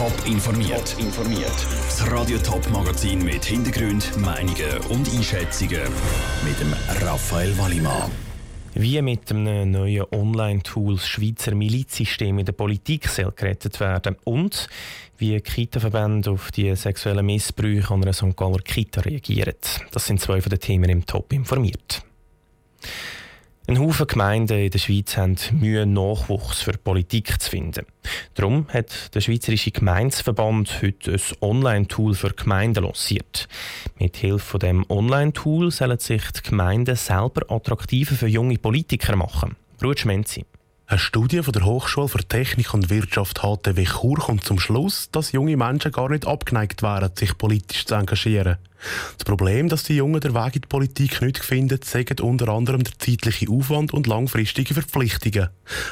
[0.00, 0.96] Top informiert.
[0.98, 1.52] informiert.
[1.84, 5.82] Das Radio Top Magazin mit Hintergrund, Meinungen und Einschätzungen
[6.42, 6.72] mit dem
[7.06, 8.10] Raphael Wallimann.
[8.72, 14.70] Wie mit einem neuen Online-Tool das Schweizer Milizsystem in der Politik soll gerettet werden und
[15.18, 18.34] wie Kita-Verbände auf die sexuellen Missbrüche an einer St.
[18.34, 19.56] Galler Kita reagieren.
[19.92, 22.02] Das sind zwei von den Themen im Top informiert.
[23.70, 27.86] Ein Haufen Gemeinden in der Schweiz haben Mühe, Nachwuchs für Politik zu finden.
[28.34, 33.46] Darum hat der Schweizerische Gemeindeverband heute ein Online-Tool für Gemeinden lanciert.
[33.96, 39.54] Mit Hilfe von dem Online-Tool sollen sich die Gemeinden selber attraktiver für junge Politiker machen.
[39.80, 40.44] Ruth Schmenzi.
[40.88, 45.30] Eine Studie von der Hochschule für Technik und Wirtschaft HTW Chur kommt zum Schluss, dass
[45.30, 48.56] junge Menschen gar nicht abgeneigt wären, sich politisch zu engagieren.
[49.16, 52.82] Das Problem, dass die Jungen der Weg in die Politik nicht finden, sagen unter anderem
[52.82, 55.48] der zeitliche Aufwand und langfristige Verpflichtungen.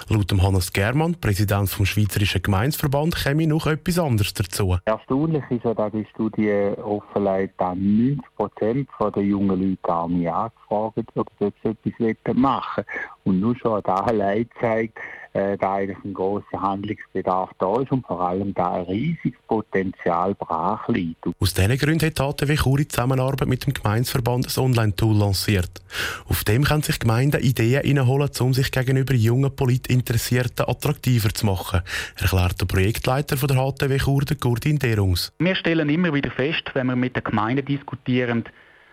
[0.09, 4.79] Laut Hannes Germann, Präsident vom Schweizerischen Gemeinsverband, käme noch etwas anderes dazu.
[4.85, 10.29] Erstaunlich ist ja, dass die Studie offenlegt, dass 90 Prozent der jungen Leute gar nicht
[10.29, 12.85] angefragt ob sie etwas machen.
[13.25, 14.99] Und nur schon da allein zeigt,
[15.33, 20.89] da eigentlich ein großer Handlungsbedarf da ist und vor allem da ein riesiges Potenzial brach
[20.89, 21.27] liegt.
[21.39, 25.71] Aus diesen Gründen hat HTW Chur in Zusammenarbeit mit dem Gemeinsverband ein Online-Tool lanciert.
[26.27, 31.83] Auf dem können sich Gemeinden Ideen einholen, um sich gegenüber jungen Politinteressierten attraktiver zu machen,
[32.17, 35.33] erklärt der Projektleiter von der HTW Chur, der Gurdin Derungs.
[35.39, 38.45] Wir stellen immer wieder fest, wenn wir mit den Gemeinden diskutieren,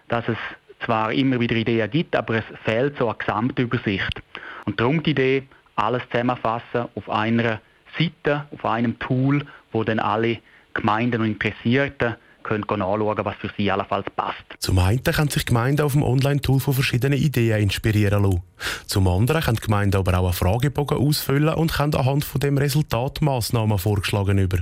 [0.08, 0.38] dass es
[0.86, 4.22] zwar immer wieder Ideen gibt, aber es fehlt so eine Gesamtübersicht.
[4.66, 5.44] Und darum die Idee,
[5.75, 7.59] alles zusammenfassen auf einer
[7.97, 10.39] Seite, auf einem Tool, wo dann alle
[10.73, 14.43] Gemeinden und Interessierten können anschauen, was für sie allenfalls passt.
[14.59, 18.41] Zum einen können sich Gemeinden auf dem Online-Tool von verschiedenen Ideen inspirieren lassen.
[18.85, 23.21] Zum anderen können Gemeinden aber auch einen Fragebogen ausfüllen und können anhand von dem Resultat
[23.21, 24.59] Massnahmen vorgeschlagen über.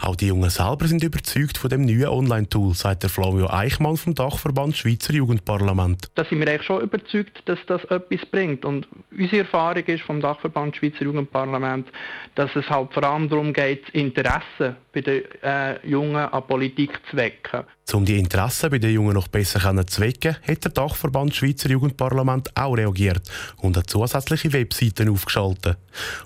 [0.00, 4.14] Auch die Jungen selber sind überzeugt von dem neuen Online-Tool, sagt der Flavio Eichmann vom
[4.14, 6.10] Dachverband Schweizer Jugendparlament.
[6.14, 8.64] Da sind wir eigentlich schon überzeugt, dass das etwas bringt.
[8.64, 11.88] Und unsere Erfahrung ist vom Dachverband Schweizer Jugendparlament,
[12.34, 17.16] dass es halt vor allem darum geht, Interesse bei den äh, Jungen an Politik zu
[17.16, 17.64] wecken.
[17.94, 22.56] Um die Interessen bei den Jungen noch besser zu wecken, hat der Dachverband Schweizer Jugendparlament
[22.56, 25.76] auch reagiert und hat zusätzliche Webseiten aufgeschaltet.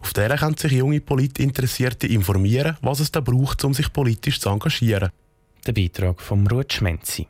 [0.00, 4.48] Auf der können sich junge Politinteressierte informieren, was es da braucht, um sich politisch zu
[4.48, 5.10] engagieren.
[5.66, 7.26] Der Beitrag von Ruth Schmenzi.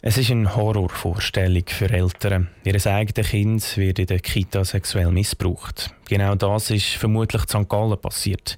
[0.00, 2.46] Es ist eine Horrorvorstellung für Eltern.
[2.62, 5.92] Ihr eigenes Kind wird in der Kita sexuell missbraucht.
[6.08, 7.68] Genau das ist vermutlich in St.
[7.68, 8.56] Gallen passiert.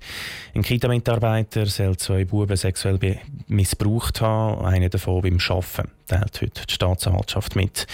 [0.54, 3.18] Ein Kita-Mitarbeiter soll zwei Buben sexuell
[3.48, 7.86] missbraucht haben, einer davon beim Arbeiten, teilt heute die Staatsanwaltschaft mit.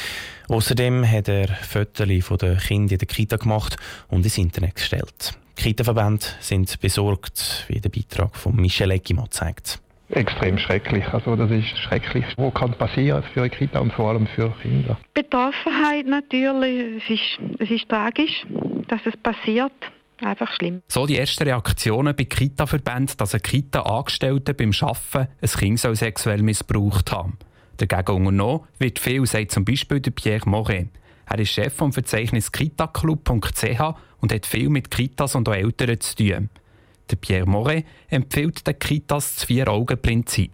[0.49, 3.77] Außerdem hat er Fotos von den Kindern in der Kita gemacht
[4.09, 5.35] und ins Internet gestellt.
[5.55, 9.81] Kita-Verbände sind besorgt, wie der Beitrag von Michel Eggimann zeigt
[10.11, 11.07] extrem schrecklich.
[11.13, 14.99] Also das ist schrecklich, was kann passieren für eine Kita und vor allem für Kinder.
[15.15, 18.47] Betroffenheit natürlich, es ist, es ist tragisch,
[18.89, 19.73] dass es passiert.
[20.23, 20.81] Einfach schlimm.
[20.89, 27.13] So die ersten Reaktionen bei Kita-Verbänden, dass ein Kita-Angestellter beim Arbeiten ein Kind sexuell missbraucht
[27.13, 27.37] haben.
[27.77, 30.89] Dagegen unternommen wird viel, sagt zum Beispiel der Pierre Moret.
[31.27, 33.81] Er ist Chef vom Verzeichnis kitaclub.ch
[34.21, 36.49] und hat viel mit Kitas und auch Eltern zu tun.
[37.11, 40.53] Der Pierre Moret empfiehlt den Kitas das Vier-Augen-Prinzip.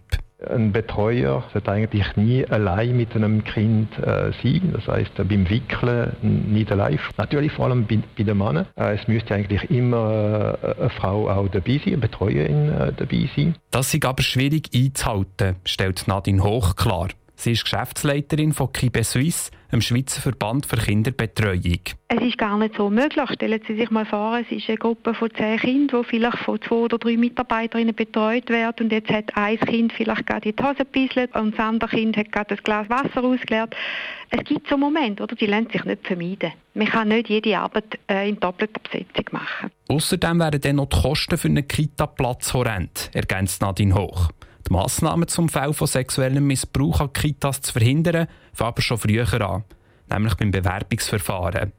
[0.49, 4.73] Ein Betreuer sollte eigentlich nie allein mit einem Kind äh, sein.
[4.73, 6.99] Das heißt, äh, beim Wickeln nicht allein.
[7.17, 8.67] Natürlich vor allem bei, bei den Männern.
[8.75, 13.29] Äh, es müsste eigentlich immer äh, eine Frau auch dabei sein, eine Betreuerin äh, dabei
[13.35, 13.55] sein.
[13.71, 17.07] Das ist aber schwierig einzuhalten, stellt Nadine Hoch klar.
[17.43, 21.81] Sie ist Geschäftsleiterin von Kibe Suisse, einem Schweizer Verband für Kinderbetreuung.
[22.07, 23.29] Es ist gar nicht so möglich.
[23.33, 26.61] Stellen Sie sich mal vor, es ist eine Gruppe von zehn Kindern, die vielleicht von
[26.61, 28.85] zwei oder drei Mitarbeiterinnen betreut werden.
[28.85, 32.31] Und jetzt hat ein Kind vielleicht gerade die Hose gebisselt und das andere Kind hat
[32.31, 33.75] gerade das Glas Wasser ausgeleert.
[34.29, 35.35] Es gibt so Momente, oder?
[35.35, 36.53] die lassen sich nicht vermeiden.
[36.75, 39.69] Man kann nicht jede Arbeit äh, in doppelter Besetzung machen.
[39.89, 44.29] Außerdem wären dann noch die Kosten für einen Kita-Platz horrend, ergänzt Nadine Hoch.
[44.67, 49.27] Die Massnahmen zum Fall von sexuellem Missbrauch an Kitas zu verhindern, fangen aber schon früher
[49.41, 49.63] an,
[50.09, 51.73] nämlich beim Bewerbungsverfahren.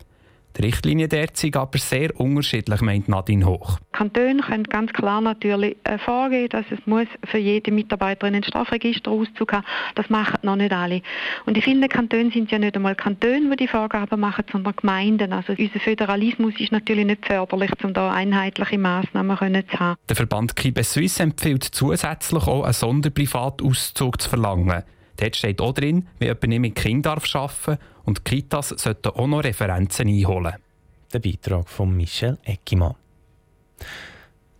[0.56, 3.78] Die Richtlinien dort sind aber sehr unterschiedlich, meint Nadine Hoch.
[3.92, 9.52] Kantone können ganz klar natürlich äh, vorgehen, dass es muss für jede Mitarbeiterin einen Strafregisterauszug
[9.52, 9.64] haben.
[9.96, 11.02] Das machen noch nicht alle.
[11.46, 14.76] Und in vielen Kantonen sind es ja nicht einmal Kantone, die die Vorgaben machen, sondern
[14.76, 15.32] Gemeinden.
[15.32, 19.96] Also unser Föderalismus ist natürlich nicht förderlich, um da einheitliche Massnahmen zu haben.
[20.08, 24.84] Der Verband Kibe Suisse empfiehlt zusätzlich auch einen Sonderprivatauszug zu verlangen.
[25.16, 27.68] Dort steht auch drin, wie jemand mit Kind arbeiten darf
[28.04, 30.54] und die Kitas sollten auch noch Referenzen einholen.
[31.12, 32.94] Der Beitrag von Michel Eckimann.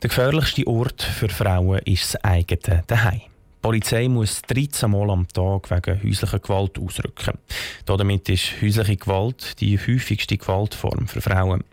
[0.03, 3.34] Der gefährlichste Ort für Frauen ist das eigene Daheim.
[3.65, 7.39] Die Polizei muss 13 Mal am Tag wegen häuslicher Gewalt ausrücken.
[7.87, 11.65] Damit ist häusliche Gewalt die häufigste Gewaltform für Frauen.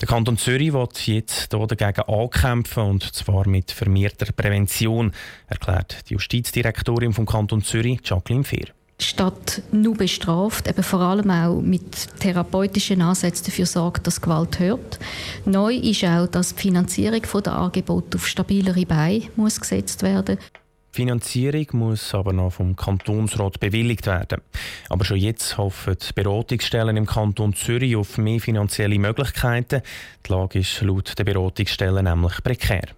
[0.00, 5.10] Der Kanton Zürich wird jetzt dagegen ankämpfen und zwar mit vermehrter Prävention,
[5.48, 8.68] erklärt die Justizdirektorin vom Kanton Zürich, Jacqueline Fehr
[9.00, 15.00] statt nur bestraft, eben vor allem auch mit therapeutischen Ansätzen dafür sorgt, dass Gewalt hört.
[15.44, 20.38] Neu ist auch, dass die Finanzierung der Angebote auf stabilere Beine muss gesetzt werden
[20.94, 24.42] Finanzierung muss aber noch vom Kantonsrat bewilligt werden.
[24.90, 29.80] Aber schon jetzt hoffen die Beratungsstellen im Kanton Zürich auf mehr finanzielle Möglichkeiten.
[30.26, 32.88] Die Lage ist laut der Beratungsstellen nämlich prekär.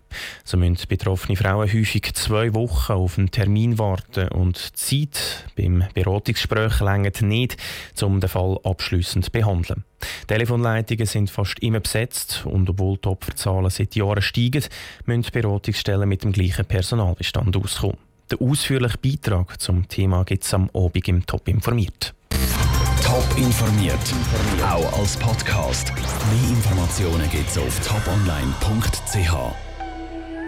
[0.45, 5.85] So müssen betroffene Frauen häufig zwei Wochen auf einen Termin warten und die Zeit beim
[5.95, 7.57] Beratungsgespräch längert nicht,
[8.03, 9.85] um den Fall abschließend zu behandeln.
[10.27, 14.65] Telefonleitungen sind fast immer besetzt und obwohl die Opferzahlen seit Jahren steigen,
[15.07, 17.99] müssen Beratungsstellen mit dem gleichen Personalbestand auskommen.
[18.31, 22.15] Der ausführliche Beitrag zum Thema gibt es am Abend im Top informiert.
[23.03, 23.99] Top informiert,
[24.63, 25.93] auch als Podcast.
[25.95, 29.74] Mehr Informationen gibt es auf toponline.ch.